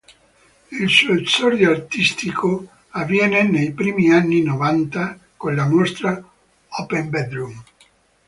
Il 0.71 0.89
suo 0.89 1.13
esordio 1.13 1.69
artistico 1.69 2.67
avviene 2.89 3.43
nei 3.43 3.71
primi 3.71 4.11
anni 4.11 4.41
Novanta 4.41 5.15
con 5.37 5.53
la 5.53 5.67
mostra 5.67 6.19
Open 6.79 7.11
Bedroom. 7.11 7.63